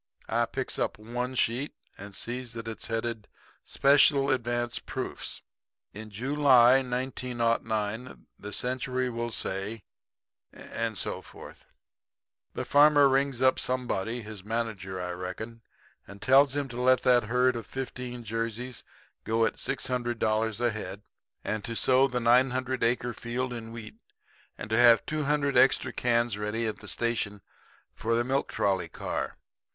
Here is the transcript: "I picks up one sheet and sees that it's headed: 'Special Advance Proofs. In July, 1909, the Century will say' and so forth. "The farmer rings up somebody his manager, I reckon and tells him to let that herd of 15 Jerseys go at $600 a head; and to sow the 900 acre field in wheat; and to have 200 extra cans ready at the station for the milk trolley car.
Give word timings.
"I 0.29 0.47
picks 0.47 0.79
up 0.79 0.97
one 0.97 1.35
sheet 1.35 1.75
and 1.95 2.15
sees 2.15 2.53
that 2.53 2.67
it's 2.67 2.87
headed: 2.87 3.27
'Special 3.63 4.31
Advance 4.31 4.79
Proofs. 4.79 5.43
In 5.93 6.09
July, 6.09 6.77
1909, 6.81 8.25
the 8.35 8.51
Century 8.51 9.11
will 9.11 9.29
say' 9.29 9.83
and 10.51 10.97
so 10.97 11.21
forth. 11.21 11.65
"The 12.55 12.65
farmer 12.65 13.07
rings 13.07 13.43
up 13.43 13.59
somebody 13.59 14.23
his 14.23 14.43
manager, 14.43 14.99
I 14.99 15.11
reckon 15.11 15.61
and 16.07 16.19
tells 16.19 16.55
him 16.55 16.67
to 16.69 16.81
let 16.81 17.03
that 17.03 17.25
herd 17.25 17.55
of 17.55 17.67
15 17.67 18.23
Jerseys 18.23 18.83
go 19.23 19.45
at 19.45 19.57
$600 19.57 20.59
a 20.59 20.71
head; 20.71 21.03
and 21.43 21.63
to 21.63 21.75
sow 21.75 22.07
the 22.07 22.19
900 22.19 22.83
acre 22.83 23.13
field 23.13 23.53
in 23.53 23.71
wheat; 23.71 23.97
and 24.57 24.67
to 24.71 24.79
have 24.79 25.05
200 25.05 25.55
extra 25.55 25.93
cans 25.93 26.39
ready 26.39 26.65
at 26.65 26.79
the 26.79 26.87
station 26.87 27.43
for 27.93 28.15
the 28.15 28.23
milk 28.23 28.51
trolley 28.51 28.89
car. 28.89 29.37